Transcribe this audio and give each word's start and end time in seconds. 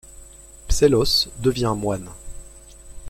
Psellos 0.67 1.29
devient 1.37 1.75
moine. 1.77 2.09